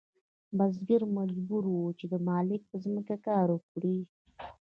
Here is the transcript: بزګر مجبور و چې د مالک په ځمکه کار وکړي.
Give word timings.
بزګر 0.57 1.01
مجبور 1.17 1.63
و 1.69 1.75
چې 1.99 2.05
د 2.13 2.15
مالک 2.29 2.61
په 2.69 2.75
ځمکه 2.83 3.15
کار 3.27 3.47
وکړي. 3.51 3.99